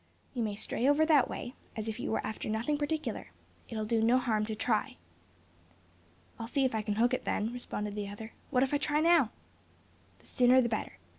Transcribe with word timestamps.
You 0.33 0.41
may 0.41 0.55
stray 0.55 0.89
over 0.89 1.05
that 1.05 1.29
way, 1.29 1.53
as 1.75 1.87
if 1.87 1.99
you 1.99 2.09
were 2.09 2.25
after 2.25 2.49
nothing 2.49 2.75
particular. 2.75 3.29
It'll 3.69 3.85
do 3.85 4.01
no 4.01 4.17
harm 4.17 4.47
to 4.47 4.55
try." 4.55 4.97
"I'll 6.39 6.47
see 6.47 6.65
if 6.65 6.73
I 6.73 6.81
can 6.81 6.95
hook 6.95 7.13
it 7.13 7.23
then," 7.23 7.53
responded 7.53 7.93
the 7.93 8.09
other. 8.09 8.33
"What 8.49 8.63
if 8.63 8.73
I 8.73 8.79
try 8.79 8.99
now?" 8.99 9.29
"The 10.17 10.25
sooner 10.25 10.59
the 10.59 10.69
better. 10.69 10.97